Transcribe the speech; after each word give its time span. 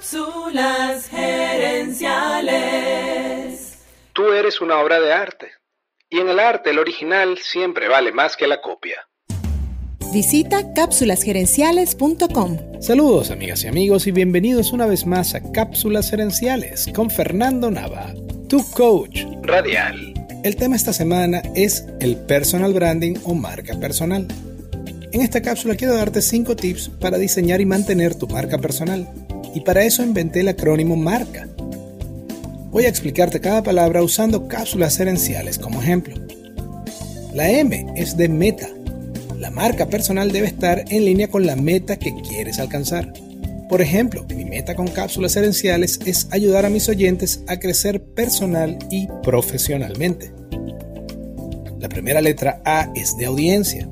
Cápsulas 0.00 1.10
gerenciales. 1.10 3.80
Tú 4.14 4.32
eres 4.32 4.62
una 4.62 4.80
obra 4.80 4.98
de 4.98 5.12
arte. 5.12 5.48
Y 6.08 6.20
en 6.20 6.30
el 6.30 6.40
arte 6.40 6.70
el 6.70 6.78
original 6.78 7.36
siempre 7.36 7.86
vale 7.86 8.10
más 8.10 8.34
que 8.34 8.46
la 8.46 8.62
copia. 8.62 9.06
Visita 10.10 10.72
cápsulasgerenciales.com. 10.72 12.80
Saludos 12.80 13.30
amigas 13.30 13.62
y 13.64 13.66
amigos 13.66 14.06
y 14.06 14.12
bienvenidos 14.12 14.72
una 14.72 14.86
vez 14.86 15.04
más 15.04 15.34
a 15.34 15.42
Cápsulas 15.52 16.08
Gerenciales 16.08 16.88
con 16.94 17.10
Fernando 17.10 17.70
Nava, 17.70 18.14
tu 18.48 18.64
coach 18.70 19.26
Radial. 19.42 20.14
El 20.42 20.56
tema 20.56 20.76
esta 20.76 20.94
semana 20.94 21.42
es 21.54 21.84
el 22.00 22.16
personal 22.16 22.72
branding 22.72 23.16
o 23.24 23.34
marca 23.34 23.78
personal. 23.78 24.26
En 25.12 25.20
esta 25.20 25.42
cápsula 25.42 25.74
quiero 25.74 25.94
darte 25.94 26.22
5 26.22 26.56
tips 26.56 26.88
para 26.88 27.18
diseñar 27.18 27.60
y 27.60 27.66
mantener 27.66 28.14
tu 28.14 28.26
marca 28.28 28.56
personal. 28.56 29.06
Y 29.54 29.60
para 29.60 29.84
eso 29.84 30.02
inventé 30.02 30.40
el 30.40 30.48
acrónimo 30.48 30.96
MARCA. 30.96 31.48
Voy 32.70 32.84
a 32.84 32.88
explicarte 32.88 33.40
cada 33.40 33.62
palabra 33.62 34.02
usando 34.02 34.46
cápsulas 34.46 34.98
herenciales 35.00 35.58
como 35.58 35.82
ejemplo. 35.82 36.14
La 37.34 37.50
M 37.50 37.86
es 37.96 38.16
de 38.16 38.28
meta. 38.28 38.68
La 39.38 39.50
marca 39.50 39.86
personal 39.86 40.30
debe 40.30 40.46
estar 40.46 40.84
en 40.88 41.04
línea 41.04 41.28
con 41.28 41.46
la 41.46 41.56
meta 41.56 41.96
que 41.96 42.14
quieres 42.22 42.58
alcanzar. 42.58 43.12
Por 43.68 43.80
ejemplo, 43.82 44.24
mi 44.34 44.44
meta 44.44 44.74
con 44.74 44.88
cápsulas 44.88 45.36
herenciales 45.36 46.00
es 46.04 46.28
ayudar 46.32 46.66
a 46.66 46.70
mis 46.70 46.88
oyentes 46.88 47.42
a 47.46 47.58
crecer 47.58 48.02
personal 48.02 48.78
y 48.90 49.08
profesionalmente. 49.22 50.32
La 51.78 51.88
primera 51.88 52.20
letra 52.20 52.60
A 52.64 52.92
es 52.94 53.16
de 53.16 53.26
audiencia. 53.26 53.88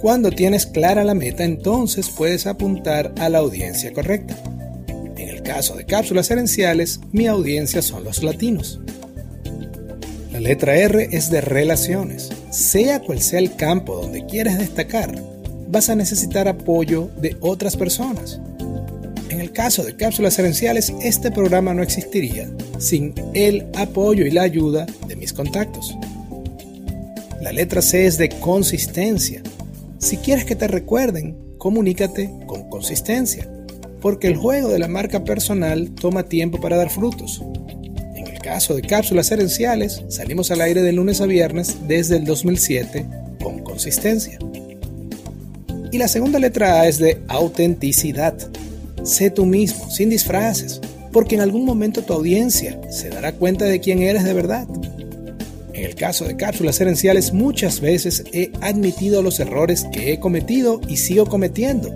Cuando 0.00 0.30
tienes 0.30 0.66
clara 0.66 1.04
la 1.04 1.14
meta, 1.14 1.42
entonces 1.42 2.10
puedes 2.10 2.46
apuntar 2.46 3.14
a 3.18 3.28
la 3.28 3.38
audiencia 3.38 3.92
correcta. 3.92 4.36
El 5.32 5.42
caso 5.42 5.74
de 5.74 5.86
cápsulas 5.86 6.30
herenciales, 6.30 7.00
mi 7.10 7.26
audiencia 7.26 7.80
son 7.80 8.04
los 8.04 8.22
latinos. 8.22 8.80
La 10.30 10.40
letra 10.40 10.76
R 10.76 11.08
es 11.10 11.30
de 11.30 11.40
relaciones. 11.40 12.28
Sea 12.50 13.00
cual 13.00 13.22
sea 13.22 13.38
el 13.38 13.56
campo 13.56 13.96
donde 13.96 14.26
quieres 14.26 14.58
destacar, 14.58 15.18
vas 15.68 15.88
a 15.88 15.94
necesitar 15.94 16.48
apoyo 16.48 17.08
de 17.16 17.38
otras 17.40 17.78
personas. 17.78 18.40
En 19.30 19.40
el 19.40 19.52
caso 19.52 19.82
de 19.82 19.96
cápsulas 19.96 20.38
herenciales, 20.38 20.92
este 21.02 21.30
programa 21.30 21.72
no 21.72 21.82
existiría 21.82 22.50
sin 22.78 23.14
el 23.32 23.66
apoyo 23.74 24.26
y 24.26 24.30
la 24.32 24.42
ayuda 24.42 24.84
de 25.08 25.16
mis 25.16 25.32
contactos. 25.32 25.96
La 27.40 27.52
letra 27.52 27.80
C 27.80 28.04
es 28.04 28.18
de 28.18 28.28
consistencia. 28.28 29.42
Si 29.98 30.18
quieres 30.18 30.44
que 30.44 30.56
te 30.56 30.68
recuerden, 30.68 31.38
comunícate 31.56 32.30
con 32.46 32.68
consistencia, 32.68 33.48
porque 34.02 34.26
el 34.26 34.36
juego 34.36 34.68
de 34.68 34.80
la 34.80 34.88
marca 34.88 35.24
personal 35.24 35.92
toma 35.92 36.24
tiempo 36.24 36.60
para 36.60 36.76
dar 36.76 36.90
frutos. 36.90 37.40
En 38.16 38.26
el 38.26 38.40
caso 38.40 38.74
de 38.74 38.82
cápsulas 38.82 39.30
herenciales, 39.30 40.02
salimos 40.08 40.50
al 40.50 40.60
aire 40.60 40.82
de 40.82 40.92
lunes 40.92 41.20
a 41.20 41.26
viernes 41.26 41.76
desde 41.86 42.16
el 42.16 42.24
2007 42.24 43.06
con 43.40 43.60
consistencia. 43.60 44.38
Y 45.92 45.98
la 45.98 46.08
segunda 46.08 46.40
letra 46.40 46.80
A 46.80 46.88
es 46.88 46.98
de 46.98 47.22
autenticidad. 47.28 48.34
Sé 49.04 49.30
tú 49.30 49.46
mismo, 49.46 49.88
sin 49.88 50.10
disfraces, 50.10 50.80
porque 51.12 51.36
en 51.36 51.40
algún 51.40 51.64
momento 51.64 52.02
tu 52.02 52.12
audiencia 52.12 52.80
se 52.90 53.08
dará 53.08 53.32
cuenta 53.32 53.66
de 53.66 53.78
quién 53.80 54.02
eres 54.02 54.24
de 54.24 54.32
verdad. 54.32 54.66
En 55.74 55.84
el 55.84 55.94
caso 55.94 56.24
de 56.24 56.36
cápsulas 56.36 56.80
herenciales 56.80 57.32
muchas 57.32 57.80
veces 57.80 58.24
he 58.32 58.50
admitido 58.60 59.22
los 59.22 59.38
errores 59.38 59.86
que 59.92 60.12
he 60.12 60.18
cometido 60.18 60.80
y 60.88 60.96
sigo 60.96 61.26
cometiendo, 61.26 61.94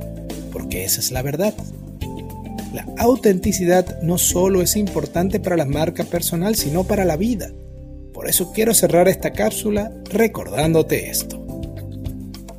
porque 0.52 0.84
esa 0.84 1.00
es 1.00 1.10
la 1.10 1.22
verdad. 1.22 1.54
La 2.76 2.84
autenticidad 2.98 4.02
no 4.02 4.18
solo 4.18 4.60
es 4.60 4.76
importante 4.76 5.40
para 5.40 5.56
la 5.56 5.64
marca 5.64 6.04
personal, 6.04 6.56
sino 6.56 6.84
para 6.84 7.06
la 7.06 7.16
vida. 7.16 7.50
Por 8.12 8.28
eso 8.28 8.52
quiero 8.52 8.74
cerrar 8.74 9.08
esta 9.08 9.30
cápsula 9.30 9.90
recordándote 10.10 11.08
esto. 11.08 11.42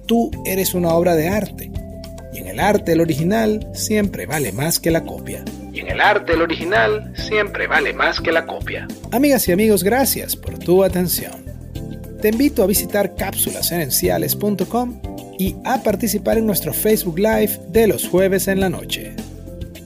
Tú 0.07 0.31
eres 0.43 0.73
una 0.73 0.89
obra 0.95 1.13
de 1.13 1.29
arte, 1.29 1.69
y 2.33 2.39
en 2.39 2.47
el 2.47 2.59
arte 2.59 2.93
el 2.93 3.01
original 3.01 3.69
siempre 3.75 4.25
vale 4.25 4.51
más 4.51 4.79
que 4.79 4.89
la 4.89 5.03
copia 5.03 5.45
y 5.71 5.81
en 5.81 5.91
el 5.91 6.01
arte 6.01 6.33
el 6.33 6.41
original 6.41 7.13
siempre 7.15 7.67
vale 7.67 7.93
más 7.93 8.19
que 8.19 8.31
la 8.31 8.47
copia. 8.47 8.87
Amigas 9.11 9.47
y 9.47 9.51
amigos, 9.51 9.83
gracias 9.83 10.35
por 10.35 10.57
tu 10.57 10.83
atención. 10.83 11.45
Te 12.19 12.29
invito 12.29 12.63
a 12.63 12.65
visitar 12.65 13.13
cápsulasherenciales.com 13.13 14.99
y 15.37 15.55
a 15.63 15.83
participar 15.83 16.39
en 16.39 16.47
nuestro 16.47 16.73
Facebook 16.73 17.19
Live 17.19 17.59
de 17.69 17.85
los 17.85 18.07
jueves 18.07 18.47
en 18.47 18.61
la 18.61 18.69
noche. 18.69 19.13